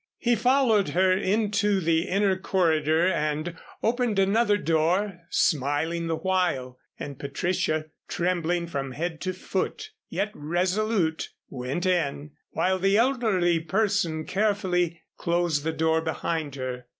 [0.17, 7.19] He followed her into the inner corridor and opened another door, smiling the while, and
[7.19, 15.03] Patricia, trembling from head to foot, yet resolute, went in, while the elderly person carefully
[15.17, 16.87] closed the door behind her.